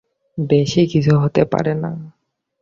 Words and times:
বেশি 0.37 0.81
কিছু 0.91 1.13
হতে 1.17 1.43
পারে 1.45 1.73
না। 1.83 1.91